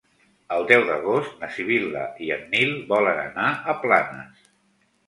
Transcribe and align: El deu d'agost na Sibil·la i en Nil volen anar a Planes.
El 0.55 0.63
deu 0.71 0.85
d'agost 0.87 1.35
na 1.45 1.49
Sibil·la 1.57 2.07
i 2.29 2.33
en 2.39 2.51
Nil 2.55 2.75
volen 2.95 3.25
anar 3.29 3.55
a 3.61 3.79
Planes. 3.87 4.53